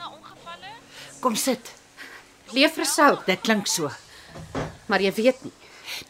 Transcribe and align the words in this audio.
Nelna 0.00 0.16
ongevalle? 0.16 0.70
Kom 1.20 1.34
sit. 1.36 1.72
Leefresou, 2.56 3.18
Dit 3.26 3.40
klink 3.44 3.66
so. 3.68 3.90
maar 4.88 5.00
jy 5.04 5.12
weet 5.14 5.42
nie. 5.44 5.52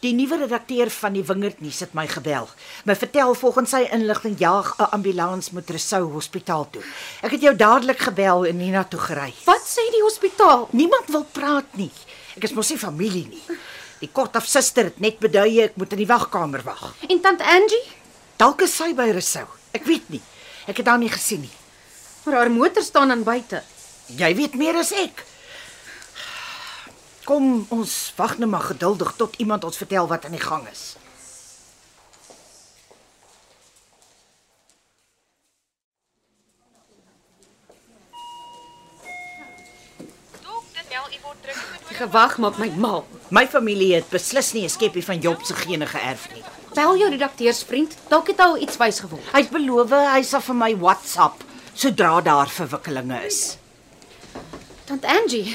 Die 0.01 0.13
nuwe 0.15 0.37
redakteur 0.41 0.89
van 0.93 1.13
die 1.13 1.23
Wingerd 1.25 1.59
nuus 1.61 1.79
het 1.83 1.91
my 1.97 2.05
gebel. 2.07 2.47
My 2.87 2.95
vertel 2.95 3.33
volgens 3.35 3.69
sy 3.75 3.81
inligting 3.93 4.37
jaag 4.39 4.73
'n 4.79 4.87
ambulans 4.95 5.51
met 5.51 5.69
Resou 5.69 6.03
Hospitaal 6.13 6.69
toe. 6.71 6.81
Ek 7.21 7.31
het 7.31 7.41
jou 7.41 7.55
dadelik 7.55 7.99
gebel 7.99 8.45
en 8.45 8.57
Nina 8.57 8.83
toe 8.83 8.99
gery. 8.99 9.33
Wat 9.45 9.61
sê 9.67 9.83
die 9.91 10.01
hospitaal? 10.01 10.67
Niemand 10.71 11.07
wil 11.07 11.23
praat 11.31 11.75
nie. 11.75 11.91
Ek 12.37 12.43
is 12.43 12.53
mos 12.53 12.69
nie 12.69 12.77
familie 12.77 13.27
nie. 13.27 13.41
Die 13.99 14.09
kortaf 14.11 14.45
suster 14.47 14.83
het 14.83 14.99
net 14.99 15.19
beduie 15.19 15.61
ek 15.63 15.75
moet 15.75 15.91
in 15.91 15.97
die 15.97 16.07
wagkamer 16.07 16.63
wag. 16.63 16.93
En 17.09 17.19
tant 17.21 17.41
Angie? 17.41 17.83
Dalk 18.37 18.61
is 18.61 18.75
sy 18.75 18.93
by 18.93 19.11
Resou. 19.11 19.45
Ek 19.73 19.83
weet 19.85 20.09
nie. 20.09 20.21
Ek 20.67 20.77
het 20.77 20.87
haar 20.87 20.97
nie 20.97 21.09
gesien 21.09 21.41
nie. 21.41 21.51
Maar 22.23 22.35
haar 22.35 22.51
motor 22.51 22.83
staan 22.83 23.11
aan 23.11 23.23
buite. 23.23 23.63
Jy 24.17 24.33
weet 24.35 24.55
meer 24.59 24.75
as 24.75 24.91
ek. 24.91 25.23
Kom, 27.23 27.67
ons 27.71 27.91
wag 28.17 28.37
net 28.41 28.49
maar 28.49 28.65
geduldig 28.73 29.13
tot 29.15 29.37
iemand 29.39 29.63
ons 29.63 29.77
vertel 29.77 30.09
wat 30.09 30.25
aan 30.25 30.35
die 30.35 30.41
gang 30.41 30.65
is. 30.71 30.95
Gewag 42.01 42.39
maak 42.41 42.57
my 42.57 42.71
mal. 42.81 43.05
My 43.29 43.45
familie 43.47 43.93
het 43.93 44.09
beslis 44.09 44.53
nie 44.53 44.63
'n 44.65 44.69
skepie 44.69 45.05
van 45.05 45.19
Job 45.19 45.43
se 45.45 45.53
gene 45.53 45.85
geërf 45.85 46.33
nie. 46.33 46.43
Bel 46.73 46.97
jou 46.97 47.09
redakteursvriend, 47.09 47.95
dalk 48.09 48.27
het 48.27 48.39
hy 48.39 48.43
al 48.43 48.57
iets 48.57 48.77
wys 48.77 48.99
geword. 48.99 49.31
Hy 49.33 49.47
beloof 49.47 49.89
hy 49.89 50.21
sal 50.23 50.41
vir 50.41 50.55
my 50.55 50.75
WhatsApp 50.77 51.43
sodra 51.73 52.21
daar 52.21 52.49
verwikkelinge 52.49 53.25
is. 53.25 53.60
Tant 54.91 55.05
Angie, 55.07 55.53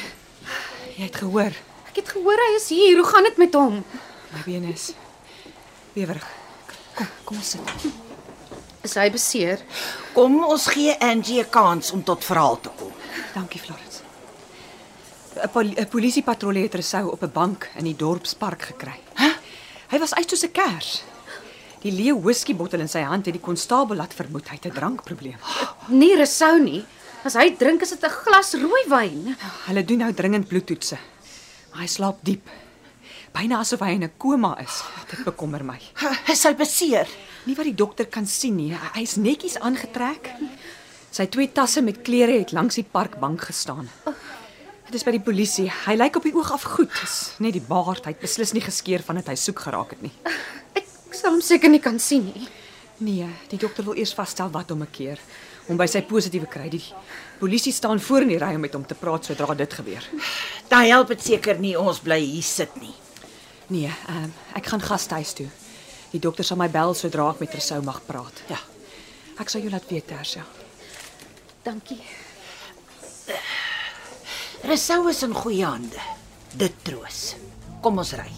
Jy 0.96 1.04
het 1.10 1.16
gehoor, 1.20 1.52
ek 1.90 1.98
het 2.00 2.08
gehoor 2.14 2.40
hy 2.40 2.52
is 2.56 2.70
hier. 2.72 2.96
Hoe 2.96 3.04
gaan 3.04 3.26
dit 3.28 3.36
met 3.42 3.56
hom? 3.58 3.82
my 4.32 4.40
bene 4.46 4.70
is 4.72 4.86
bewerig. 5.92 6.24
Kom, 6.96 7.10
kom 7.28 7.36
ons 7.42 7.50
sit. 7.52 7.84
Is 8.86 8.94
hy 8.96 9.10
beseer? 9.12 9.60
Kom 10.16 10.38
ons 10.44 10.64
gee 10.72 10.94
Angie 11.04 11.42
'n 11.42 11.50
kans 11.52 11.92
om 11.92 12.02
tot 12.02 12.24
verhaal 12.24 12.56
te 12.60 12.70
kom. 12.78 12.92
Dankie, 13.34 13.60
Florence. 13.60 14.00
'n 15.44 15.48
pol 15.52 15.74
Polisiepatrollie 15.90 16.62
het 16.62 16.74
Resou 16.74 17.10
op 17.12 17.22
'n 17.22 17.32
bank 17.32 17.68
in 17.76 17.84
die 17.84 17.96
dorpspark 17.96 18.62
gekry. 18.72 19.00
Hæ? 19.20 19.36
Hy 19.90 19.98
was 19.98 20.14
uit 20.14 20.30
soos 20.30 20.44
'n 20.44 20.52
kers. 20.52 21.02
Die 21.82 21.92
leeu 21.92 22.16
whiskybottel 22.22 22.80
in 22.80 22.88
sy 22.88 23.00
hand 23.04 23.26
het 23.26 23.34
die 23.34 23.42
konstabel 23.42 23.96
laat 23.96 24.14
vermoed 24.14 24.48
hy 24.48 24.54
het 24.54 24.64
'n 24.66 24.72
drankprobleem. 24.74 25.36
Nee, 25.88 26.16
Resou 26.16 26.58
nie. 26.62 26.84
As 27.26 27.34
hy 27.34 27.56
drink 27.58 27.82
is 27.82 27.90
dit 27.90 28.04
'n 28.06 28.16
glas 28.22 28.54
rooiwyn. 28.54 29.34
Hulle 29.66 29.82
doen 29.84 29.98
nou 29.98 30.12
dringend 30.14 30.46
bloedtoetse. 30.46 30.96
Maar 31.72 31.82
hy 31.82 31.88
slaap 31.90 32.18
diep. 32.22 32.46
Byna 33.34 33.58
asof 33.58 33.80
hy 33.80 33.98
in 33.98 34.04
'n 34.04 34.12
koma 34.16 34.54
is. 34.62 34.84
Dit 35.10 35.24
bekommer 35.24 35.64
my. 35.64 35.80
Is 36.30 36.44
hy 36.44 36.54
beseer? 36.54 37.08
Nie 37.44 37.56
wat 37.56 37.66
die 37.66 37.74
dokter 37.74 38.06
kan 38.06 38.26
sien 38.26 38.54
nie. 38.54 38.70
Hy 38.94 39.02
is 39.02 39.16
netjies 39.16 39.58
aangetrek. 39.58 40.30
Sy 41.10 41.26
twee 41.26 41.50
tasse 41.52 41.82
met 41.82 42.04
klere 42.04 42.38
het 42.38 42.52
langs 42.52 42.76
die 42.76 42.86
parkbank 42.86 43.40
gestaan. 43.40 43.88
Dit 44.86 44.94
is 44.94 45.02
by 45.02 45.10
die 45.10 45.20
polisie. 45.20 45.68
Hy 45.86 45.96
lyk 45.96 46.16
op 46.16 46.22
die 46.22 46.34
oog 46.34 46.52
af 46.52 46.62
goed. 46.62 46.92
Dis 47.00 47.34
net 47.38 47.52
die 47.52 47.66
baard. 47.68 48.04
Hy 48.04 48.12
het 48.12 48.20
beslis 48.20 48.52
nie 48.52 48.62
geskeur 48.62 49.02
vandat 49.02 49.26
hy 49.26 49.34
soek 49.34 49.58
geraak 49.58 49.90
het 49.90 50.02
nie. 50.02 50.14
Ek 50.76 50.86
sal 51.10 51.32
hom 51.32 51.40
seker 51.40 51.68
nie 51.68 51.82
kan 51.82 51.98
sien 51.98 52.24
nie. 52.24 52.48
Nee, 52.98 53.26
die 53.48 53.58
dokter 53.58 53.84
wil 53.84 53.96
eers 53.96 54.14
vasstel 54.14 54.48
wat 54.50 54.70
hom 54.70 54.82
'n 54.82 54.90
keer 54.92 55.18
om 55.68 55.78
by 55.78 55.86
sy 55.90 56.02
positiewe 56.06 56.48
kry. 56.50 56.68
Die 56.72 56.82
polisie 57.40 57.72
staan 57.74 58.00
voor 58.00 58.26
in 58.26 58.34
die 58.34 58.40
ry 58.40 58.52
om 58.56 58.64
met 58.64 58.74
hom 58.76 58.86
te 58.86 58.96
praat 58.98 59.28
sodra 59.28 59.54
dit 59.54 59.78
gebeur. 59.78 60.04
Dan 60.70 60.86
help 60.86 61.12
dit 61.14 61.22
seker 61.22 61.60
nie 61.62 61.74
ons 61.78 62.00
bly 62.04 62.20
hier 62.22 62.46
sit 62.46 62.76
nie. 62.80 62.94
Nee, 63.72 63.90
um, 64.12 64.32
ek 64.54 64.70
gaan 64.70 64.84
gastehuis 64.84 65.34
toe. 65.34 65.48
Die 66.12 66.22
dokter 66.22 66.46
sal 66.46 66.60
my 66.60 66.68
bel 66.70 66.94
sodra 66.94 67.32
ek 67.32 67.42
met 67.42 67.56
Resou 67.58 67.80
mag 67.84 67.98
praat. 68.06 68.44
Ja. 68.50 68.60
Ek 69.42 69.50
sal 69.52 69.64
jou 69.64 69.72
laat 69.72 69.88
weet, 69.90 70.06
Tersia. 70.08 70.46
Dankie. 71.66 72.00
Resou 74.66 75.02
is 75.10 75.24
in 75.26 75.34
goeie 75.34 75.66
hande. 75.66 76.06
Dit 76.56 76.78
troos. 76.86 77.34
Kom 77.84 77.98
ons 78.00 78.14
ry. 78.16 78.30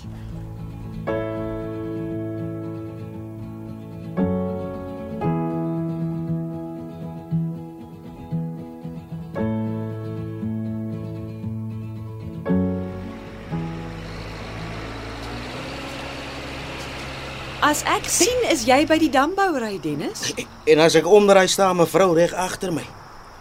As 17.69 17.83
ek 17.84 18.06
sien 18.09 18.47
is 18.49 18.62
jy 18.65 18.79
by 18.89 18.97
die 18.97 19.11
dambouery, 19.12 19.75
Dennis. 19.84 20.31
En 20.65 20.81
as 20.81 20.95
ek 20.97 21.05
omdraai 21.05 21.51
staan 21.53 21.77
mevrou 21.77 22.15
reg 22.17 22.33
agter 22.33 22.71
my. 22.73 22.84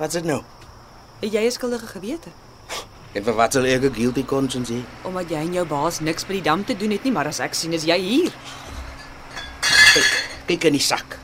Wat's 0.02 0.18
dit 0.20 0.28
nou? 0.28 0.42
Het 1.22 1.32
jy 1.32 1.44
'n 1.48 1.52
skuldige 1.56 1.88
gewete? 1.88 2.30
En 3.16 3.24
vir 3.24 3.34
wat 3.34 3.54
sal 3.54 3.64
ek 3.64 3.84
'n 3.84 3.94
guilty 3.94 4.26
conscience 4.26 4.74
hê? 4.74 4.84
Omdat 5.08 5.30
jy 5.30 5.38
en 5.38 5.54
jou 5.54 5.66
baas 5.66 6.00
niks 6.00 6.26
by 6.28 6.34
die 6.34 6.42
dam 6.42 6.66
te 6.66 6.76
doen 6.76 6.92
het 6.92 7.04
nie, 7.04 7.12
maar 7.12 7.28
as 7.28 7.40
ek 7.40 7.54
sien 7.54 7.74
is 7.74 7.86
jy 7.86 8.00
hier. 8.00 8.32
Kyk 10.46 10.64
in 10.64 10.74
die 10.74 10.84
sak. 10.84 11.20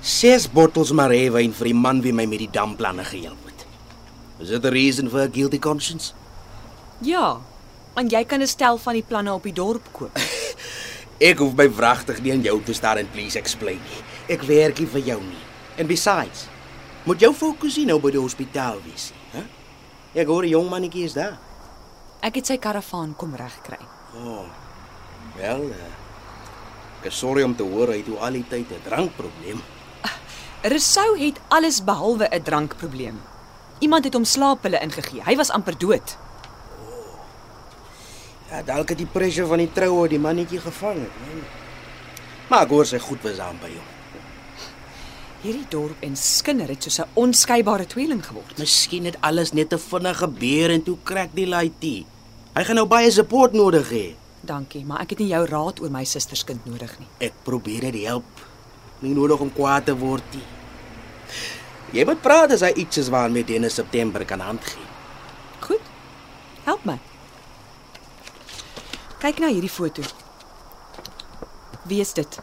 Ses 0.00 0.48
bottels 0.48 0.92
marewyn 0.92 1.52
vir 1.52 1.64
die 1.64 1.74
man 1.74 2.00
wie 2.00 2.12
my 2.12 2.24
met 2.24 2.38
die 2.38 2.50
damplanne 2.50 3.04
gehelp 3.04 3.44
het. 3.44 3.66
Is 4.40 4.48
dit 4.48 4.64
'n 4.64 4.72
reason 4.72 5.10
for 5.10 5.20
a 5.20 5.28
guilty 5.28 5.58
conscience? 5.58 6.12
Ja, 7.00 7.40
want 7.94 8.10
jy 8.10 8.24
kan 8.24 8.40
'n 8.40 8.46
stel 8.46 8.78
van 8.78 8.94
die 8.94 9.04
planne 9.04 9.32
op 9.34 9.42
die 9.42 9.52
dorp 9.52 9.84
koop. 9.92 10.16
Ek 11.18 11.40
hoef 11.42 11.56
my 11.58 11.66
wragtig 11.74 12.20
nie 12.22 12.30
aan 12.30 12.44
jou 12.46 12.60
te 12.62 12.72
staan 12.72 13.00
en 13.00 13.08
please 13.10 13.38
explain 13.38 13.80
nie. 13.82 14.02
Ek 14.30 14.44
werk 14.46 14.78
nie 14.78 14.86
vir 14.86 15.02
jou 15.02 15.18
nie. 15.22 15.40
And 15.78 15.90
besides, 15.90 16.46
moet 17.04 17.22
jou 17.22 17.32
fokus 17.34 17.76
nie 17.76 17.88
nou 17.88 17.98
by 17.98 18.12
die 18.14 18.22
hospitaal 18.22 18.78
wees 18.84 19.10
nie, 19.10 19.26
hè? 19.32 19.42
Ek 20.22 20.30
hoor 20.30 20.44
'n 20.46 20.54
jong 20.54 20.70
mannetjie 20.70 21.04
is 21.04 21.14
daar. 21.14 21.38
Ek 22.22 22.34
het 22.34 22.46
sy 22.46 22.56
karavaan 22.56 23.14
kom 23.16 23.34
regkry. 23.34 23.78
Oh. 24.14 24.46
Wel, 25.36 25.70
uh, 25.70 25.90
ek 27.00 27.06
is 27.06 27.18
sorry 27.18 27.42
om 27.42 27.54
te 27.54 27.62
hoor 27.62 27.88
hy 27.88 27.98
het 27.98 28.08
al 28.18 28.32
die 28.32 28.46
tyd 28.48 28.70
'n 28.70 28.82
drankprobleem. 28.84 29.60
Resou 30.62 31.18
het 31.18 31.38
alles 31.48 31.84
behalwe 31.84 32.28
'n 32.30 32.42
drankprobleem. 32.42 33.20
Iemand 33.78 34.04
het 34.04 34.14
hom 34.14 34.24
slaappille 34.24 34.80
ingegee. 34.80 35.22
Hy 35.22 35.36
was 35.36 35.50
amper 35.50 35.78
dood. 35.78 36.16
Ja, 38.48 38.62
dalk 38.64 38.88
het 38.94 38.98
die 38.98 39.08
pressure 39.12 39.46
van 39.46 39.60
die 39.60 39.72
troue 39.72 40.08
die 40.08 40.20
mannetjie 40.20 40.60
gevang 40.60 41.02
het, 41.02 41.16
man. 41.24 41.42
Maar 42.48 42.64
ek 42.64 42.70
hoor 42.72 42.86
sy 42.88 43.00
goed 43.02 43.24
was 43.26 43.40
aan 43.44 43.58
by 43.60 43.68
hom. 43.74 43.94
Hierdie 45.42 45.66
dorp 45.70 46.00
en 46.02 46.16
Skinner 46.18 46.70
het 46.72 46.82
soos 46.82 46.98
'n 47.00 47.10
onskeibare 47.14 47.86
tweeling 47.86 48.24
geword. 48.26 48.58
Miskien 48.58 49.04
het 49.04 49.20
alles 49.20 49.52
net 49.52 49.68
te 49.68 49.78
vinnig 49.78 50.18
gebeur 50.18 50.70
en 50.70 50.82
toe 50.82 50.96
krak 51.04 51.28
die 51.34 51.46
laaitie. 51.46 52.06
Hy 52.54 52.64
gaan 52.64 52.76
nou 52.76 52.86
baie 52.86 53.10
support 53.10 53.52
nodig 53.52 53.90
hê. 53.90 54.14
Dankie, 54.40 54.84
maar 54.84 55.00
ek 55.00 55.10
het 55.10 55.18
nie 55.18 55.28
jou 55.28 55.44
raad 55.46 55.80
oor 55.80 55.90
my 55.90 56.04
susterskind 56.04 56.64
nodig 56.66 56.98
nie. 56.98 57.08
Ek 57.18 57.32
probeer 57.44 57.80
dit 57.80 58.06
help. 58.06 58.24
Nie 59.00 59.14
nodig 59.14 59.40
om 59.40 59.52
kwaad 59.52 59.84
te 59.84 59.94
word 59.96 60.24
nie. 60.34 60.46
Jy 61.92 62.04
moet 62.04 62.22
praat 62.22 62.52
as 62.52 62.60
hy 62.60 62.72
iets 62.76 62.96
is 62.96 63.08
waarmee 63.08 63.44
Dennis 63.44 63.74
September 63.74 64.24
kan 64.24 64.40
handgee. 64.40 64.86
Goed. 65.60 65.80
Help 66.64 66.84
my. 66.84 66.98
Kyk 69.18 69.40
na 69.42 69.50
hierdie 69.50 69.70
foto. 69.70 70.02
Wie 71.90 71.98
is 72.00 72.12
dit? 72.14 72.38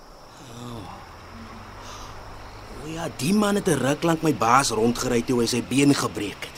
O 2.84 2.88
ja, 2.92 3.08
die 3.18 3.34
man 3.34 3.56
het 3.56 3.68
'n 3.68 3.80
ruk 3.80 4.04
lank 4.04 4.22
my 4.22 4.36
baas 4.36 4.70
rondgery 4.70 5.22
toe 5.22 5.40
hy 5.40 5.48
sy 5.48 5.64
been 5.64 5.96
gebreek 5.96 6.42
het. 6.44 6.58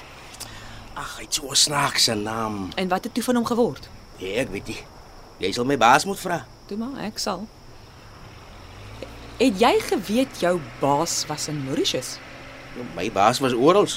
Ag, 0.94 1.18
hy 1.18 1.24
het 1.24 1.34
so 1.34 1.50
'n 1.50 1.56
snaakse 1.56 2.14
naam. 2.16 2.70
En 2.76 2.88
wat 2.88 3.04
het 3.04 3.14
toe 3.14 3.24
van 3.24 3.36
hom 3.36 3.46
geword? 3.46 3.90
Ja, 4.18 4.28
ek 4.42 4.50
weet 4.50 4.68
nie. 4.68 4.84
Jy 5.38 5.52
sal 5.52 5.66
my 5.66 5.78
baas 5.78 6.06
moet 6.06 6.20
vra. 6.20 6.46
Toe 6.66 6.78
maar, 6.78 6.98
ek 7.04 7.18
sal. 7.18 7.48
Het 9.38 9.60
jy 9.60 9.80
geweet 9.80 10.40
jou 10.40 10.60
baas 10.80 11.26
was 11.28 11.48
in 11.48 11.64
Mauritius? 11.64 12.18
My 12.96 13.12
baas 13.12 13.40
was 13.40 13.54
oral. 13.54 13.88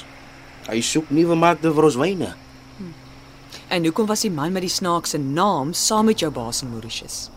Hy 0.67 0.81
soek 0.81 1.09
nuwe 1.09 1.35
markte 1.35 1.73
vir 1.73 1.83
ons 1.83 1.95
wyne. 1.95 2.35
En 3.71 3.85
hoekom 3.87 4.05
was 4.05 4.25
die 4.25 4.31
man 4.31 4.51
met 4.51 4.65
die 4.65 4.71
snaakse 4.71 5.17
naam 5.17 5.69
saam 5.73 6.09
met 6.11 6.19
jou 6.19 6.31
baas 6.31 6.59
in 6.61 6.73
Mauritius? 6.73 7.29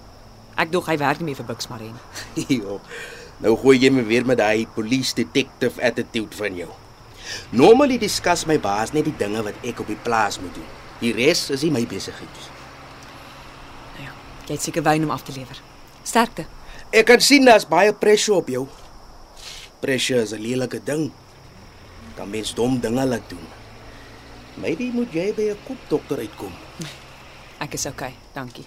Ek 0.58 0.72
dog 0.72 0.88
hy 0.90 0.96
werk 0.98 1.20
nie 1.22 1.28
meer 1.28 1.38
vir 1.38 1.46
Bux 1.46 1.68
Marine. 1.70 2.00
Jo. 2.58 2.80
Nou 3.42 3.52
gooi 3.58 3.76
jy 3.78 3.90
my 3.94 4.02
weer 4.06 4.26
met 4.26 4.40
daai 4.40 4.66
police 4.74 5.14
detective 5.14 5.78
attitude 5.82 6.34
van 6.38 6.58
jou. 6.58 6.68
Normally 7.54 8.00
discuss 8.02 8.44
my 8.50 8.58
baas 8.58 8.90
net 8.94 9.06
die 9.06 9.14
dinge 9.18 9.46
wat 9.46 9.62
ek 9.62 9.84
op 9.86 9.90
die 9.90 9.98
plaas 10.06 10.40
moet 10.42 10.54
doen. 10.58 10.68
Die 10.98 11.14
res 11.14 11.46
is 11.54 11.62
nie 11.62 11.72
my 11.74 11.86
besigheid 11.90 12.38
nie. 12.38 12.50
Nou 13.94 14.06
ja, 14.08 14.14
jy 14.48 14.52
het 14.56 14.66
seker 14.66 14.86
wyn 14.86 15.06
om 15.06 15.14
af 15.14 15.22
te 15.26 15.34
lewer. 15.38 15.62
Sterkte. 16.02 16.48
Ek 16.90 17.06
kan 17.10 17.22
sien 17.22 17.46
daar's 17.46 17.66
baie 17.66 17.94
pressure 17.94 18.42
op 18.42 18.50
jou. 18.50 18.66
Pressure 19.82 20.26
is 20.26 20.34
'n 20.34 20.42
lelike 20.42 20.82
ding. 20.82 21.12
Kan 22.18 22.30
mens 22.30 22.54
dom 22.54 22.80
dinge 22.80 23.06
laat 23.06 23.30
doen. 23.30 23.46
Maybe 24.56 24.90
moet 24.94 25.12
jy 25.12 25.32
by 25.34 25.50
'n 25.50 25.58
kopdokter 25.66 26.18
uitkom. 26.18 26.52
Ek 27.58 27.74
is 27.74 27.86
okay, 27.86 28.14
dankie. 28.34 28.66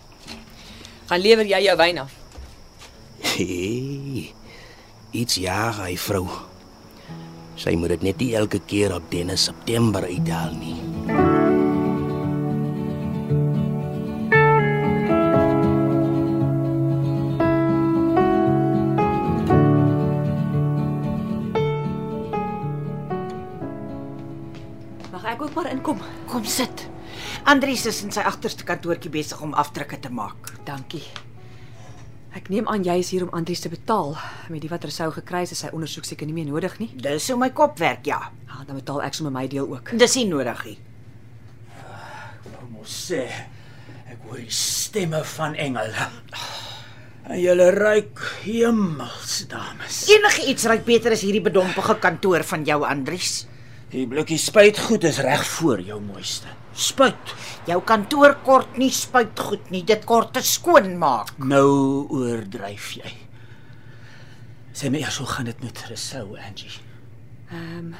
Gaan 1.07 1.21
lewer 1.21 1.45
jy 1.45 1.61
jou 1.63 1.77
wyn 1.77 1.97
af. 1.97 2.11
Hey, 3.19 4.33
iets 5.11 5.35
ja, 5.35 5.71
hy 5.71 5.95
vrou. 5.97 6.27
Sy 7.55 7.75
moet 7.75 7.89
dit 7.89 8.01
net 8.01 8.17
nie 8.17 8.35
elke 8.35 8.59
keer 8.59 8.93
op 8.95 9.11
Dennis 9.11 9.43
September 9.49 10.03
uithaal 10.03 10.53
nie. 10.59 10.86
Sit. 26.49 26.87
Andries 27.47 27.85
is 27.87 28.01
in 28.03 28.11
sy 28.11 28.23
agterste 28.27 28.65
kantoortjie 28.67 29.11
besig 29.11 29.39
om 29.43 29.55
aftrekke 29.55 29.99
te 30.03 30.11
maak. 30.11 30.51
Dankie. 30.67 31.03
Ek 32.37 32.51
neem 32.53 32.67
aan 32.69 32.83
jy 32.85 32.97
is 33.01 33.09
hier 33.13 33.23
om 33.25 33.31
Andries 33.33 33.63
te 33.63 33.69
betaal. 33.71 34.13
Met 34.53 34.61
die 34.61 34.69
wat 34.69 34.83
Rousseau 34.85 35.09
gekry 35.15 35.45
het, 35.45 35.53
is 35.55 35.63
sy 35.63 35.71
ondersoek 35.73 36.05
seker 36.05 36.27
nie 36.29 36.35
meer 36.35 36.49
nodig 36.49 36.75
nie. 36.81 36.89
Dis 37.01 37.29
hoe 37.31 37.39
my 37.39 37.49
kop 37.55 37.79
werk, 37.81 38.05
ja. 38.05 38.19
Ja, 38.45 38.61
dan 38.67 38.77
betaal 38.77 39.01
ek 39.07 39.17
sommer 39.17 39.33
my 39.33 39.47
deel 39.49 39.65
ook. 39.71 39.95
Dis 39.97 40.17
nie 40.19 40.27
nodig 40.29 40.61
nie. 40.67 40.77
Ek 42.51 42.61
moet 42.69 42.91
sê, 42.91 43.25
ek 44.11 44.27
hoor 44.27 44.43
die 44.43 44.53
stemme 44.53 45.23
van 45.37 45.57
engele. 45.57 46.07
En 47.27 47.41
julle 47.41 47.71
ruik 47.75 48.21
hemels, 48.45 49.41
dames. 49.51 50.05
Enige 50.13 50.45
iets 50.51 50.67
ryk 50.69 50.85
beter 50.87 51.15
as 51.15 51.25
hierdie 51.25 51.43
bedompige 51.43 51.97
kantoor 52.03 52.45
van 52.47 52.63
jou 52.67 52.83
Andries. 52.87 53.47
Die 53.87 54.03
blikkie 54.03 54.35
spuitgoed 54.35 55.05
is 55.07 55.21
reg 55.23 55.45
voor 55.47 55.79
jou 55.79 56.01
mooiste. 56.03 56.49
Spuit. 56.75 57.29
Jou 57.69 57.77
kantoor 57.87 58.33
kort 58.43 58.75
nie 58.75 58.89
spuitgoed 58.91 59.69
nie, 59.71 59.85
dit 59.87 60.03
kort 60.09 60.33
te 60.35 60.43
skoon 60.43 60.97
maak. 60.99 61.31
Nou 61.39 62.03
oordryf 62.17 62.89
jy. 62.99 63.13
Sê 64.75 64.91
my 64.91 64.99
eers 64.99 65.21
hoe 65.23 65.29
gaan 65.31 65.47
dit 65.47 65.63
met 65.63 65.85
Rousseau, 65.87 66.35
Angie? 66.35 66.75
Ehm, 67.47 67.77
um, 67.77 67.95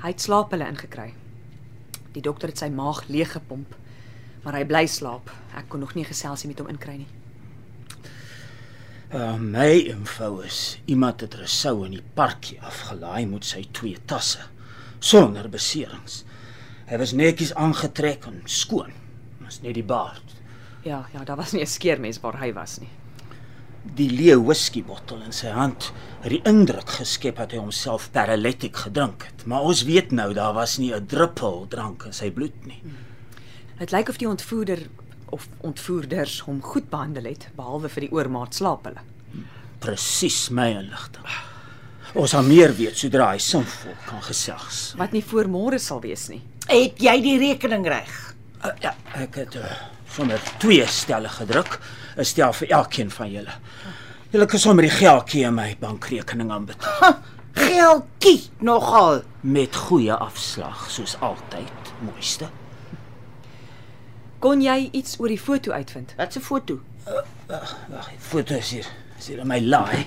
hy 0.00 0.14
het 0.14 0.24
slaappille 0.24 0.70
ingekry. 0.72 1.10
Die 2.16 2.24
dokter 2.24 2.48
het 2.48 2.64
sy 2.64 2.70
maag 2.72 3.04
leeg 3.12 3.36
gepomp, 3.36 3.76
maar 4.40 4.56
hy 4.56 4.64
bly 4.64 4.86
slaap. 4.88 5.28
Ek 5.52 5.68
kon 5.68 5.84
nog 5.84 5.92
nie 5.98 6.08
geselsie 6.08 6.48
met 6.48 6.64
hom 6.64 6.72
inkry 6.72 6.96
nie. 7.02 7.12
Uh, 9.12 9.36
my 9.36 9.68
info 9.92 10.40
is 10.40 10.80
iemand 10.88 11.20
het 11.20 11.36
Rousseau 11.36 11.84
in 11.84 12.00
die 12.00 12.04
parkie 12.16 12.56
afgelaai 12.64 13.28
met 13.28 13.44
sy 13.44 13.66
twee 13.76 14.00
tasse 14.08 14.55
sonder 14.98 15.48
beserings. 15.48 16.24
Hy 16.86 16.98
was 16.98 17.12
netjies 17.12 17.54
aangetrek 17.54 18.26
en 18.26 18.42
skoon. 18.44 18.92
Ons 19.44 19.60
net 19.62 19.74
die 19.74 19.86
baard. 19.86 20.36
Ja, 20.86 21.06
ja, 21.12 21.24
daar 21.24 21.36
was 21.36 21.52
nie 21.52 21.62
'n 21.62 21.66
skeermes 21.66 22.20
waar 22.20 22.38
hy 22.38 22.52
was 22.52 22.78
nie. 22.78 22.90
Die 23.94 24.10
leeu 24.10 24.42
whisky 24.44 24.82
bottel 24.82 25.22
in 25.22 25.32
sy 25.32 25.48
hand 25.48 25.92
het 26.20 26.30
die 26.30 26.42
indruk 26.44 26.88
geskep 26.88 27.36
dat 27.36 27.52
hy 27.52 27.58
homself 27.58 28.10
paralytiek 28.10 28.76
gedrink 28.76 29.22
het, 29.22 29.46
maar 29.46 29.62
ons 29.62 29.82
weet 29.82 30.12
nou 30.12 30.32
daar 30.34 30.54
was 30.54 30.78
nie 30.78 30.92
'n 30.94 31.06
druppel 31.06 31.66
drank 31.68 32.04
in 32.04 32.12
sy 32.12 32.30
bloed 32.30 32.66
nie. 32.66 32.82
Dit 33.78 33.90
lyk 33.90 34.08
of 34.08 34.16
die 34.16 34.28
ontvoerder 34.28 34.88
of 35.30 35.48
ontvoerders 35.60 36.40
hom 36.40 36.62
goed 36.62 36.90
behandel 36.90 37.24
het 37.24 37.48
behalwe 37.56 37.88
vir 37.88 38.00
die 38.00 38.12
oormaat 38.12 38.54
slaaphulle. 38.54 39.00
Presies 39.78 40.50
my 40.50 40.70
inligting. 40.70 41.55
Ons 42.16 42.32
sal 42.32 42.46
meer 42.46 42.72
weet 42.72 42.96
sodra 42.96 43.26
hy 43.34 43.38
sinvol 43.42 43.92
kan 44.06 44.22
gesels. 44.24 44.94
Wat 44.96 45.12
nie 45.12 45.20
voor 45.24 45.48
môre 45.52 45.78
sal 45.82 46.00
wees 46.00 46.28
nie. 46.32 46.40
Het 46.66 46.96
jy 47.02 47.16
die 47.20 47.36
rekening 47.42 47.84
reg? 47.86 48.12
Uh, 48.64 48.72
ja, 48.80 48.94
ek 49.20 49.36
het 49.42 49.56
uh, 49.60 49.66
sommer 50.08 50.40
twee 50.62 50.86
stelle 50.88 51.28
gedruk, 51.28 51.76
'n 52.16 52.24
stel 52.24 52.52
vir 52.56 52.68
elkeen 52.72 53.10
van 53.10 53.30
julle. 53.30 53.52
Julle 54.32 54.46
kan 54.46 54.58
sommer 54.58 54.82
die 54.82 54.90
geldjie 54.96 55.44
in 55.44 55.54
my 55.54 55.76
bankrekening 55.80 56.50
aanbetaal 56.50 57.18
Geldjie 57.56 58.50
nogal. 58.60 59.22
met 59.40 59.76
goeie 59.76 60.12
afslag 60.12 60.90
soos 60.90 61.16
altyd, 61.20 61.92
mooiste. 62.00 62.48
Kon 64.40 64.60
jy 64.62 64.88
iets 64.92 65.16
oor 65.20 65.28
die 65.28 65.40
foto 65.40 65.72
uitvind? 65.72 66.14
Wat 66.16 66.36
'n 66.36 66.40
foto? 66.40 66.80
Wag, 67.46 67.76
die 68.10 68.18
foto 68.18 68.54
is 68.54 68.70
hier. 68.70 68.86
Is 69.18 69.26
hier 69.28 69.38
in 69.38 69.46
my 69.46 69.60
laai. 69.60 70.06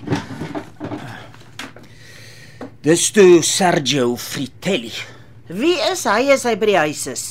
Dis 2.90 3.12
toe 3.14 3.44
Sergio 3.46 4.16
Fritelli. 4.18 4.90
Wie 5.46 5.76
is 5.92 6.08
hy 6.10 6.32
as 6.34 6.42
hy 6.48 6.56
by 6.58 6.70
die 6.72 6.78
huis 6.80 7.04
is? 7.12 7.24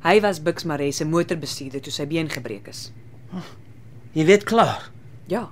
Hy 0.00 0.14
was 0.24 0.38
Bux 0.40 0.64
Maree 0.64 0.94
se 0.96 1.04
motorbestuurder 1.04 1.82
toe 1.84 1.92
sy 1.92 2.06
been 2.08 2.30
gebreek 2.32 2.70
is. 2.72 2.86
Jy 4.16 4.24
weet 4.30 4.46
klaar. 4.48 4.86
Ja. 5.28 5.42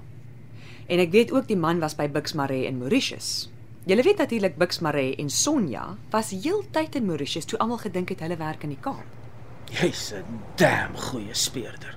En 0.89 1.03
ek 1.05 1.13
weet 1.13 1.35
ook 1.37 1.51
die 1.51 1.59
man 1.61 1.83
was 1.85 1.99
by 1.99 2.07
Bux 2.15 2.33
Maree 2.39 2.65
in 2.65 2.79
Mauritius. 2.81 3.51
Julle 3.91 4.07
weet 4.07 4.23
natuurlik 4.25 4.57
Bux 4.57 4.81
Maree 4.81 5.13
en 5.21 5.29
Sonja 5.29 5.85
was 6.15 6.33
heeltyd 6.33 6.97
in 7.03 7.11
Mauritius 7.11 7.51
toe 7.51 7.61
almal 7.61 7.83
gedink 7.85 8.15
het 8.15 8.25
hulle 8.25 8.41
werk 8.41 8.65
in 8.65 8.73
die 8.73 8.81
Kaap. 8.81 9.05
Jy's 9.69 10.15
'n 10.17 10.41
damn 10.57 10.97
goeie 10.97 11.37
speurder. 11.37 11.93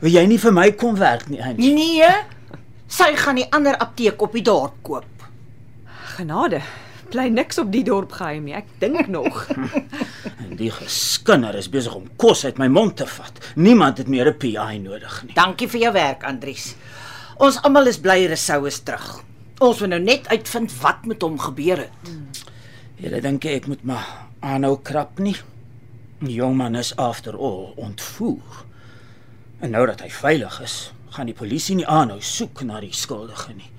Wil 0.00 0.18
jy 0.18 0.26
nie 0.26 0.38
vir 0.38 0.52
my 0.52 0.72
kom 0.72 0.98
werk 0.98 1.30
nie, 1.30 1.38
Angie? 1.38 1.74
Nee. 1.74 2.10
Sy 2.88 3.14
gaan 3.14 3.36
die 3.36 3.46
ander 3.52 3.78
apteek 3.78 4.20
op 4.20 4.32
die 4.32 4.42
dorp 4.42 4.82
koop. 4.82 5.30
Genade. 6.18 6.87
Bly 7.08 7.28
niks 7.32 7.58
op 7.58 7.70
die 7.72 7.84
dorp 7.84 8.12
geheim 8.18 8.44
nie. 8.44 8.54
Ek 8.58 8.68
dink 8.82 9.08
nog. 9.08 9.46
En 10.48 10.56
die 10.56 10.70
geskinder 10.72 11.56
is 11.58 11.68
besig 11.68 11.94
om 11.94 12.06
kos 12.16 12.44
uit 12.44 12.58
my 12.60 12.68
mond 12.72 12.96
te 12.96 13.06
vat. 13.08 13.36
Niemand 13.56 13.98
het 13.98 14.08
meer 14.08 14.28
'n 14.30 14.36
PI 14.38 14.78
nodig 14.78 15.22
nie. 15.24 15.34
Dankie 15.34 15.68
vir 15.68 15.80
jou 15.80 15.92
werk, 15.92 16.24
Andries. 16.24 16.74
Ons 17.36 17.60
almal 17.62 17.86
is 17.86 17.98
bly 17.98 18.26
Resou 18.26 18.66
is 18.66 18.80
terug. 18.80 19.22
Ons 19.60 19.80
moet 19.80 19.88
nou 19.88 20.00
net 20.00 20.28
uitvind 20.28 20.72
wat 20.80 21.04
met 21.06 21.22
hom 21.22 21.38
gebeur 21.38 21.78
het. 21.78 22.12
Julle 22.96 23.20
dink 23.20 23.44
ek 23.44 23.66
moet 23.66 23.84
maar 23.84 24.28
aanhou 24.40 24.78
krap 24.82 25.18
nie. 25.18 25.36
Die 26.18 26.34
jong 26.34 26.56
man 26.56 26.74
is 26.74 26.96
after 26.96 27.36
all 27.36 27.74
ontvoer. 27.76 28.64
En 29.60 29.70
nou 29.70 29.86
dat 29.86 30.00
hy 30.00 30.10
veilig 30.10 30.60
is, 30.60 30.92
gaan 31.10 31.26
die 31.26 31.34
polisie 31.34 31.76
nie 31.76 31.86
aanhou 31.86 32.20
soek 32.20 32.62
na 32.62 32.80
die 32.80 32.92
skuldige 32.92 33.54
nie. 33.54 33.70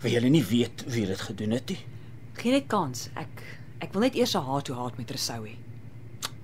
Wil 0.00 0.12
julle 0.12 0.28
nie 0.28 0.44
weet 0.44 0.84
wie 0.86 1.06
dit 1.06 1.20
gedoen 1.20 1.50
het 1.50 1.68
nie? 1.68 1.78
Geen 2.40 2.56
net 2.56 2.66
kans. 2.72 3.08
Ek 3.20 3.42
ek 3.84 3.92
wil 3.92 4.02
net 4.06 4.16
eers 4.16 4.34
'n 4.36 4.44
haat 4.44 4.64
toe 4.64 4.76
haat 4.76 4.96
met 4.96 5.10
Rousseau 5.10 5.44
hê. 5.44 5.56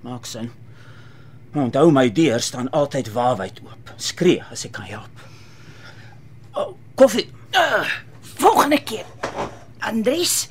Maak 0.01 0.25
sin. 0.25 0.51
Maar 1.51 1.63
Onthou 1.63 1.91
my 1.91 2.11
deur 2.11 2.39
staan 2.39 2.69
altyd 2.69 3.11
waarwyd 3.13 3.61
oop. 3.65 3.93
Skree 3.97 4.43
as 4.51 4.65
ek 4.65 4.71
kan 4.71 4.85
help. 4.85 5.09
Oh, 6.53 6.75
koffie. 6.95 7.29
Volgende 8.21 8.83
keer. 8.83 9.05
Andries, 9.79 10.47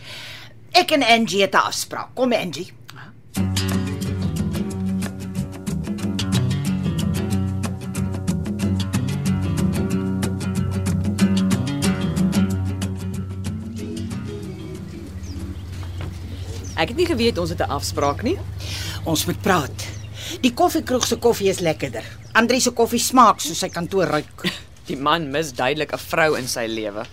ek 0.73 0.91
en 0.91 1.03
Angie 1.03 1.43
het 1.43 1.55
'n 1.55 1.67
afspraak. 1.71 2.15
Kom 2.15 2.33
Angie. 2.33 2.73
Ek 16.87 16.93
het 16.93 17.01
nie 17.01 17.09
geweet 17.09 17.39
ons 17.43 17.51
het 17.51 17.59
'n 17.59 17.75
afspraak 17.75 18.21
nie. 18.23 18.39
Ons 19.05 19.25
moet 19.27 19.41
praat. 19.43 19.87
Die 20.41 20.55
koffiekroeg 20.55 21.07
se 21.07 21.17
koffie 21.17 21.49
is 21.49 21.59
lekkerder. 21.59 22.05
Andri 22.33 22.61
se 22.61 22.71
koffie 22.71 23.01
smaak 23.01 23.41
soos 23.41 23.59
sy 23.59 23.69
kantoor 23.69 24.07
ruik. 24.07 24.45
Die 24.87 24.97
man 24.97 25.31
mis 25.31 25.51
duidelik 25.53 25.93
'n 25.93 25.99
vrou 25.99 26.37
in 26.39 26.47
sy 26.47 26.67
lewe. 26.67 27.05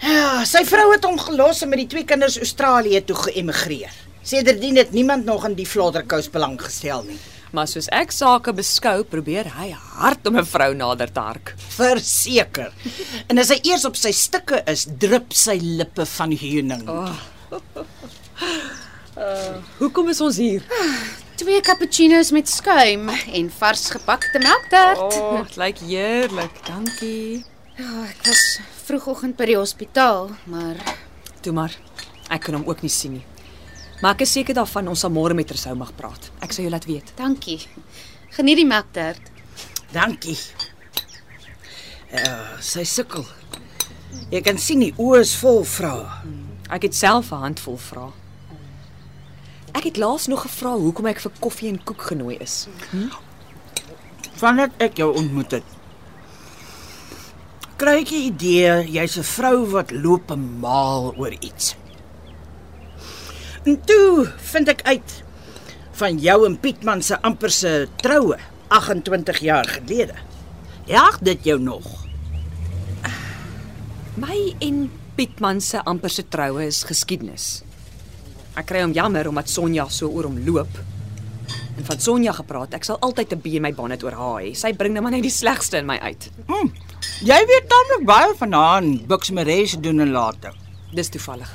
Ja, 0.00 0.44
sy 0.44 0.64
vrou 0.64 0.92
het 0.92 1.04
hom 1.04 1.18
gelos 1.18 1.62
en 1.62 1.68
met 1.68 1.78
die 1.78 1.86
twee 1.86 2.04
kinders 2.04 2.36
Australië 2.36 3.04
toe 3.04 3.16
geëmigreer. 3.16 3.92
Sedertdien 4.22 4.76
het 4.76 4.92
niemand 4.92 5.24
nog 5.24 5.46
in 5.46 5.54
die 5.54 5.66
Flodderkous 5.66 6.30
belang 6.30 6.60
gestel 6.60 7.02
nie. 7.04 7.16
Maar 7.52 7.66
soos 7.66 7.88
ek 7.88 8.12
sake 8.12 8.52
beskou, 8.52 9.04
probeer 9.04 9.48
hy 9.56 9.70
hard 9.70 10.26
om 10.26 10.36
'n 10.36 10.44
vrou 10.44 10.74
nader 10.74 11.12
te 11.12 11.20
hark. 11.20 11.54
Verseker. 11.56 12.72
En 13.28 13.38
as 13.38 13.48
hy 13.48 13.60
eers 13.62 13.84
op 13.84 13.96
sy 13.96 14.12
stikke 14.12 14.62
is, 14.66 14.86
drup 14.98 15.32
sy 15.32 15.56
lippe 15.62 16.04
van 16.06 16.32
heuning. 16.32 16.88
Oh. 16.88 17.16
Hoekom 19.78 20.08
is 20.10 20.20
ons 20.20 20.36
hier? 20.42 20.64
Twee 21.38 21.60
cappuccinos 21.60 22.30
met 22.34 22.48
skuim 22.50 23.08
en 23.08 23.50
vars 23.58 23.88
gepakte 23.90 24.38
melktert. 24.42 24.98
O, 24.98 25.20
oh, 25.20 25.42
dit 25.42 25.56
lyk 25.56 25.82
heerlik. 25.86 26.58
Dankie. 26.66 27.44
Ja, 27.78 27.90
ek 28.06 28.26
was 28.26 28.42
vroegoggend 28.86 29.36
by 29.38 29.48
die 29.50 29.58
hospitaal, 29.58 30.30
maar 30.50 30.78
Toe 31.42 31.52
maar. 31.52 31.74
Ek 32.32 32.46
kan 32.46 32.54
hom 32.56 32.64
ook 32.70 32.80
nie 32.82 32.90
sien 32.92 33.18
nie. 33.18 33.24
Maar 34.00 34.14
ek 34.16 34.24
is 34.24 34.32
seker 34.32 34.56
daarvan 34.56 34.88
ons 34.88 35.02
sal 35.04 35.12
môre 35.12 35.34
met 35.36 35.50
Rousseau 35.50 35.74
mag 35.78 35.92
praat. 35.98 36.30
Ek 36.42 36.54
sal 36.54 36.64
jou 36.66 36.72
laat 36.72 36.86
weet. 36.88 37.12
dankie. 37.16 37.60
Geniet 38.34 38.58
die 38.58 38.66
melktert. 38.66 39.30
Dankie. 39.92 40.38
Ja, 42.10 42.58
sy 42.62 42.84
sukkel. 42.84 43.26
Jy 44.30 44.40
kan 44.46 44.58
sien 44.58 44.80
die 44.82 44.94
oë 44.98 45.20
is 45.20 45.34
vol 45.38 45.64
vrae. 45.66 46.06
Ek 46.70 46.82
het 46.88 46.94
self 46.94 47.30
'n 47.32 47.42
handvol 47.46 47.78
vrae. 47.78 48.23
Ek 49.74 49.88
het 49.88 49.96
laas 49.98 50.28
nog 50.30 50.44
gevra 50.46 50.76
hoekom 50.78 51.06
ek 51.10 51.20
vir 51.24 51.32
koffie 51.42 51.68
en 51.72 51.80
koek 51.82 52.02
genooi 52.12 52.36
is. 52.40 52.68
Vandat 54.38 54.70
ek 54.78 55.00
jou 55.02 55.10
ontmoet 55.18 55.58
het. 55.58 55.64
Kry 57.76 57.96
ek 58.04 58.12
die 58.12 58.26
idee 58.30 58.84
jy's 58.86 59.18
'n 59.18 59.26
vrou 59.26 59.66
wat 59.72 59.90
loop 59.90 60.30
en 60.30 60.60
maal 60.62 61.10
oor 61.18 61.34
iets. 61.40 61.74
En 63.64 63.80
toe 63.80 64.30
vind 64.52 64.68
ek 64.68 64.82
uit 64.84 65.22
van 65.92 66.18
jou 66.18 66.46
en 66.46 66.58
Pietman 66.60 67.02
se 67.02 67.18
amper 67.22 67.50
se 67.50 67.88
troue 67.96 68.38
28 68.68 69.38
jaar 69.38 69.64
gelede. 69.64 70.14
Ja, 70.86 71.10
dit 71.20 71.44
jou 71.44 71.60
nog. 71.60 72.06
My 74.14 74.54
en 74.60 74.90
Pietman 75.14 75.60
se 75.60 75.82
amper 75.82 76.10
se 76.10 76.22
troue 76.28 76.66
is 76.66 76.84
geskiedenis. 76.84 77.63
Ek 78.54 78.66
kry 78.66 78.82
hom 78.82 78.92
jammer 78.92 79.28
omdat 79.28 79.48
Sonja 79.48 79.88
so 79.88 80.08
oor 80.08 80.24
hom 80.24 80.38
loop. 80.46 80.78
En 81.76 81.84
van 81.84 82.00
Sonja 82.00 82.32
gepraat, 82.32 82.74
ek 82.74 82.84
sal 82.84 82.98
altyd 83.00 83.32
'n 83.32 83.40
bee 83.40 83.56
in 83.56 83.62
my 83.62 83.72
bonnet 83.74 84.02
oor 84.04 84.12
haar 84.12 84.42
hê. 84.42 84.54
Sy 84.54 84.72
bring 84.72 84.94
net 84.94 85.02
maar 85.02 85.12
net 85.12 85.22
die 85.22 85.30
slegste 85.30 85.78
in 85.78 85.86
my 85.86 85.98
uit. 85.98 86.30
Hm. 86.46 86.68
Jy 87.22 87.40
weet 87.46 87.68
tamelik 87.68 88.06
baie 88.06 88.34
van 88.36 88.52
haar 88.52 88.82
en 88.82 89.06
Buxmeree 89.06 89.66
se 89.66 89.80
doen 89.80 90.00
en 90.00 90.10
late. 90.10 90.52
Dis 90.94 91.08
toevallig. 91.08 91.50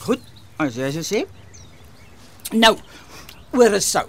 Goed, 0.00 0.20
as 0.56 0.76
jy 0.80 0.88
so 0.94 1.04
sê. 1.04 1.26
Nou, 2.52 2.76
oor 3.52 3.74
'n 3.76 3.80
sou. 3.80 4.06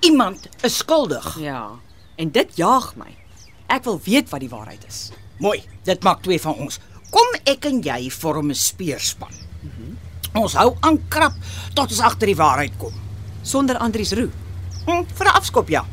Iemand 0.00 0.48
is 0.62 0.76
skuldig. 0.76 1.38
Ja. 1.38 1.78
En 2.16 2.30
dit 2.30 2.56
jaag 2.56 2.96
my. 2.96 3.16
Ek 3.68 3.84
wil 3.84 4.00
weet 4.04 4.28
wat 4.28 4.40
die 4.40 4.48
waarheid 4.48 4.84
is. 4.88 5.10
Mooi, 5.38 5.62
dit 5.84 6.02
maak 6.02 6.22
twee 6.22 6.40
van 6.40 6.54
ons. 6.54 6.78
Kom 7.10 7.26
ek 7.44 7.64
en 7.64 7.80
jy 7.82 8.10
vorm 8.10 8.50
'n 8.50 8.54
speerspan. 8.54 9.32
Mm 9.62 9.70
-hmm. 9.76 9.95
Ons 10.36 10.56
hou 10.60 10.74
aan 10.84 10.98
krap 11.08 11.36
tot 11.72 11.88
ons 11.88 12.02
agter 12.04 12.28
die 12.28 12.38
waarheid 12.38 12.74
kom. 12.80 12.92
Sonder 13.46 13.78
Andries 13.80 14.12
Roo. 14.16 14.28
Hm, 14.86 15.04
vir 15.16 15.26
'n 15.26 15.36
afskop 15.36 15.68
ja. 15.68 15.84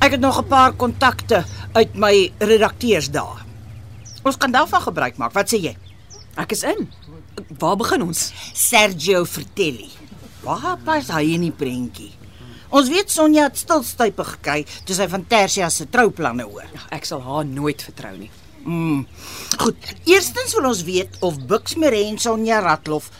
Ek 0.00 0.12
het 0.12 0.20
nog 0.20 0.38
'n 0.38 0.48
paar 0.48 0.72
kontakte 0.72 1.44
uit 1.72 1.94
my 1.94 2.32
redakteursdae. 2.38 3.44
Ons 4.24 4.36
kan 4.36 4.50
daarvan 4.50 4.80
gebruik 4.80 5.16
maak. 5.16 5.32
Wat 5.32 5.48
sê 5.48 5.60
jy? 5.60 5.76
Ek 6.36 6.52
is 6.52 6.62
in. 6.62 6.88
Waar 7.58 7.76
begin 7.76 8.02
ons? 8.02 8.32
Sergio 8.52 9.24
Vertelli. 9.24 9.90
Waar 10.42 10.78
pas 10.84 11.08
hy 11.08 11.34
in 11.34 11.40
die 11.40 11.52
prentjie? 11.52 12.12
Ons 12.70 12.88
weet 12.88 13.10
Sonja 13.10 13.42
het 13.42 13.58
stilstype 13.58 14.24
gekry 14.24 14.64
toe 14.84 14.96
sy 14.96 15.06
van 15.08 15.26
Tersia 15.26 15.68
se 15.70 15.86
trouplanne 15.86 16.42
hoor. 16.42 16.66
Ek 16.90 17.04
sal 17.04 17.22
haar 17.22 17.44
nooit 17.44 17.82
vertrou 17.82 18.16
nie. 18.16 18.30
Mm. 18.64 19.06
Goed. 19.60 19.76
Eerstens 20.08 20.54
wil 20.56 20.68
ons 20.70 20.82
weet 20.82 21.16
of 21.20 21.38
Buxmere 21.46 22.00
en 22.08 22.18
Sonja 22.18 22.58
Ratloff 22.64 23.10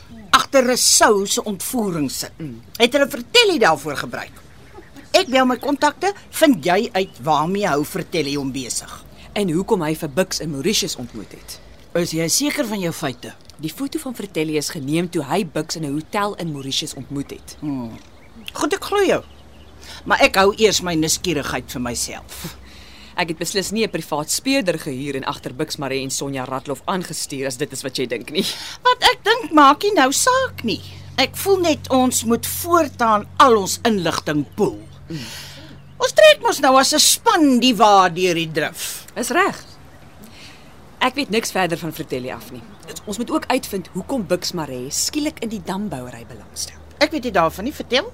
agter 0.55 0.73
'n 0.73 0.77
sou 0.77 1.27
se 1.27 1.43
ontvoering 1.43 2.11
sit. 2.11 2.31
Mm. 2.39 2.63
Het 2.77 2.93
hulle 2.93 3.09
Vertelli 3.09 3.59
daarvoor 3.59 3.97
gebruik? 3.97 4.31
Ek 5.11 5.27
bel 5.27 5.47
my 5.47 5.57
kontakte, 5.57 6.13
vind 6.31 6.65
jy 6.65 6.89
uit 6.93 7.11
waarmee 7.23 7.67
hou 7.67 7.85
Vertelli 7.85 8.37
hom 8.37 8.53
besig. 8.53 9.05
En 9.33 9.51
hoekom 9.51 9.83
hy 9.83 9.95
vir 9.95 10.09
Bux 10.11 10.41
in 10.41 10.51
Mauritius 10.51 10.97
ontmoet 10.97 11.33
het. 11.33 11.61
Is 11.95 12.11
jy 12.11 12.29
seker 12.29 12.67
van 12.67 12.81
jou 12.81 12.93
feite? 12.93 13.35
Die 13.59 13.73
foto 13.73 13.99
van 13.99 14.15
Vertelli 14.15 14.57
is 14.57 14.69
geneem 14.69 15.11
toe 15.11 15.23
hy 15.23 15.45
Bux 15.47 15.77
in 15.77 15.85
'n 15.85 15.93
hotel 15.93 16.35
in 16.35 16.53
Mauritius 16.53 16.95
ontmoet 16.95 17.31
het. 17.31 17.57
Goed, 18.53 18.73
ek 18.73 18.85
glo 18.85 19.05
jou. 19.05 19.23
Maar 20.05 20.21
ek 20.21 20.35
hou 20.37 20.55
eers 20.57 20.81
my 20.81 20.95
nuuskierigheid 20.95 21.71
vir 21.71 21.81
myself. 21.81 22.57
Ek 23.15 23.29
het 23.31 23.39
beslis 23.39 23.71
nie 23.71 23.85
'n 23.87 23.91
privaat 23.91 24.31
speurder 24.31 24.79
gehuur 24.79 25.15
en 25.17 25.25
agter 25.25 25.55
Bux 25.55 25.77
Maree 25.77 26.03
en 26.03 26.11
Sonja 26.11 26.45
Ratloff 26.45 26.83
aangestuur 26.85 27.47
as 27.47 27.57
dit 27.57 27.73
is 27.73 27.83
wat 27.83 27.97
jy 27.97 28.07
dink 28.07 28.31
nie. 28.31 28.45
Wat 28.83 29.03
ek 29.03 29.19
dink 29.23 29.53
maak 29.53 29.83
nie 29.83 29.93
nou 29.93 30.13
saak 30.13 30.65
nie. 30.65 30.83
Ek 31.17 31.37
voel 31.37 31.61
net 31.61 31.91
ons 31.91 32.25
moet 32.25 32.47
voortaan 32.47 33.27
al 33.37 33.57
ons 33.57 33.79
inligting 33.85 34.45
pool. 34.57 34.81
Mm. 35.09 35.19
Ons 35.99 36.13
trek 36.13 36.43
mos 36.43 36.61
nou 36.61 36.77
as 36.77 36.93
'n 36.93 36.99
span 36.99 37.61
die 37.61 37.75
waar 37.75 38.13
deur 38.13 38.35
die 38.35 38.51
drif. 38.53 39.07
Is 39.17 39.31
reg. 39.31 39.65
Ek 40.99 41.15
weet 41.15 41.31
niks 41.31 41.53
verder 41.53 41.79
van 41.79 41.93
Vertelli 41.93 42.31
af 42.31 42.51
nie. 42.51 42.63
Ons 43.07 43.19
moet 43.19 43.31
ook 43.31 43.45
uitvind 43.47 43.89
hoekom 43.93 44.27
Bux 44.27 44.53
Maree 44.53 44.91
skielik 44.91 45.39
in 45.39 45.49
die 45.49 45.63
dambouery 45.63 46.25
belangstel. 46.27 46.77
Ek 46.99 47.11
weet 47.11 47.23
nie 47.25 47.33
daarvan 47.33 47.65
nie, 47.65 47.75
vertel. 47.75 48.13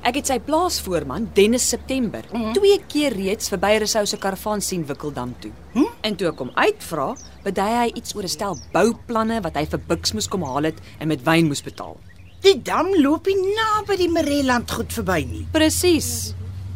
Ek 0.00 0.16
het 0.16 0.30
sy 0.30 0.38
plaasvoorman 0.40 1.26
Dennis 1.36 1.66
September 1.68 2.24
mm 2.30 2.40
-hmm. 2.40 2.52
twee 2.56 2.78
keer 2.88 3.12
reeds 3.12 3.48
verby 3.52 3.76
Rousseau 3.78 4.06
se 4.06 4.16
karavaan 4.16 4.60
sien 4.60 4.86
Wikkeldam 4.86 5.34
toe. 5.38 5.50
Hm? 5.72 5.84
En 6.00 6.16
toe 6.16 6.28
ek 6.28 6.38
hom 6.38 6.50
uitvra, 6.54 7.16
bedui 7.44 7.72
hy 7.76 7.90
iets 7.94 8.14
oor 8.14 8.22
'n 8.22 8.28
stel 8.28 8.58
bouplanne 8.72 9.40
wat 9.40 9.54
hy 9.56 9.66
vir 9.66 9.80
Bux 9.86 10.12
moes 10.12 10.28
kom 10.28 10.42
haal 10.42 10.62
het 10.62 10.78
en 10.98 11.08
met 11.08 11.22
wyn 11.22 11.46
moes 11.46 11.62
betaal. 11.62 11.96
Die 12.40 12.62
dam 12.62 12.88
loop 12.96 13.26
nie 13.26 13.54
naby 13.54 13.96
die 13.96 14.08
Mareland 14.08 14.70
goed 14.70 14.92
verby 14.92 15.24
nie. 15.24 15.46
Presies. 15.52 16.34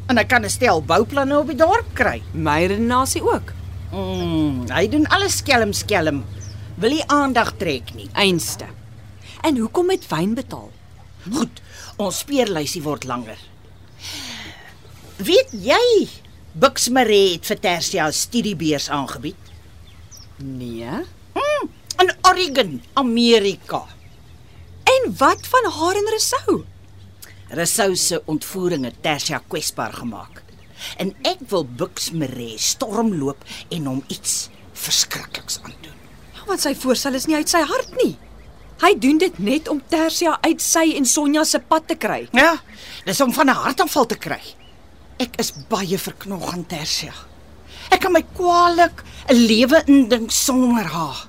En 0.09 0.19
hy 0.19 0.25
kan 0.25 0.45
'n 0.45 0.51
stel 0.51 0.83
bouplanne 0.83 1.39
op 1.39 1.47
die 1.47 1.57
dorp 1.57 1.95
kry. 1.95 2.23
My 2.33 2.67
redenasie 2.67 3.23
ook. 3.23 3.53
Mm, 3.93 4.69
hy 4.71 4.89
doen 4.89 5.07
alles 5.07 5.37
skelm 5.37 5.73
skelm. 5.73 6.25
Wil 6.77 6.91
nie 6.91 7.07
aandag 7.07 7.53
trek 7.57 7.95
nie. 7.95 8.09
Einste. 8.13 8.67
En 9.43 9.57
hoekom 9.57 9.87
met 9.87 10.09
wyn 10.09 10.35
betaal? 10.35 10.71
Goed, 11.33 11.61
ons 11.97 12.19
speurlysie 12.19 12.83
word 12.83 13.05
langer. 13.05 13.39
Weet 15.17 15.53
jy 15.53 16.09
Bux 16.55 16.89
Maree 16.95 17.33
het 17.35 17.47
vir 17.47 17.59
Tersia 17.61 18.07
'n 18.09 18.13
studiebeurs 18.13 18.89
aangebied 18.91 19.37
Nee. 20.39 20.87
mm, 21.35 21.69
in 22.01 22.11
Oregon, 22.23 22.83
Amerika. 22.95 23.85
En 24.85 25.15
wat 25.17 25.47
van 25.47 25.71
haar 25.73 25.95
en 25.97 26.09
Rousseau? 26.09 26.65
Rousseau 27.49 27.97
se 27.97 28.23
ontvoering 28.25 28.85
het 28.85 29.03
Tersia 29.03 29.43
kwesbaar 29.49 29.93
gemaak. 29.93 30.43
En 30.97 31.15
ek 31.23 31.39
wil 31.49 31.65
Bux 31.65 32.11
Maree 32.11 32.59
stormloop 32.59 33.45
en 33.71 33.85
hom 33.87 34.05
iets 34.09 34.49
verskrikliks 34.73 35.59
aandoen. 35.63 35.99
Ja, 36.35 36.45
want 36.47 36.61
sy 36.61 36.75
voorstel 36.75 37.15
is 37.15 37.27
nie 37.27 37.37
uit 37.37 37.49
sy 37.49 37.61
hart 37.63 37.95
nie. 38.03 38.17
Hy 38.83 38.93
doen 38.99 39.19
dit 39.19 39.39
net 39.39 39.69
om 39.71 39.83
Tersia 39.89 40.39
uit 40.43 40.63
sy 40.63 40.95
en 40.99 41.07
Sonja 41.07 41.45
se 41.47 41.61
pad 41.63 41.87
te 41.87 41.97
kry. 42.01 42.25
Ja, 42.35 42.57
dis 43.07 43.21
om 43.21 43.33
van 43.33 43.47
'n 43.47 43.61
hartaanval 43.65 44.07
te 44.07 44.19
kry. 44.19 44.43
Ek 45.19 45.37
is 45.39 45.53
baie 45.69 45.99
verknog 45.99 46.53
aan 46.53 46.67
Tersia. 46.67 47.15
Ek 47.91 48.01
kan 48.01 48.13
my 48.13 48.25
kwaliek 48.35 49.05
'n 49.31 49.47
lewe 49.47 49.83
indink 49.87 50.31
sonder 50.31 50.85
haar. 50.85 51.29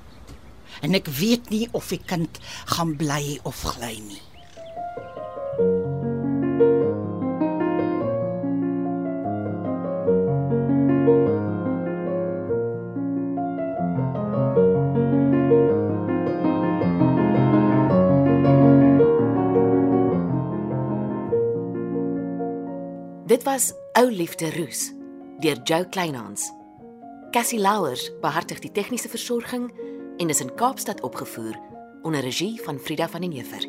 En 0.82 0.94
ek 0.94 1.06
weet 1.06 1.50
nie 1.50 1.68
of 1.72 1.88
die 1.88 2.02
kind 2.06 2.38
gaan 2.66 2.96
bly 2.96 3.38
of 3.42 3.62
gly 3.62 3.98
nie. 3.98 4.25
Ou 23.98 24.10
Liefde 24.10 24.50
Roos 24.52 24.92
deur 25.40 25.56
Jo 25.64 25.84
Kleinhans. 25.88 26.52
Cassie 27.32 27.58
Louwers 27.58 28.10
behartig 28.20 28.58
die 28.60 28.70
tegniese 28.70 29.08
versorging 29.08 29.70
en 30.20 30.28
is 30.28 30.42
in 30.44 30.52
Kaapstad 30.54 31.00
opgevoer 31.00 31.56
onder 32.02 32.20
regie 32.20 32.60
van 32.60 32.78
Frida 32.78 33.08
van 33.08 33.24
den 33.24 33.32
Heever. 33.32 33.64